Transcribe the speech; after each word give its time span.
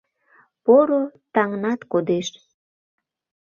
Поро 0.63 1.01
таҥнат 1.33 1.79
кодеш 1.91 2.27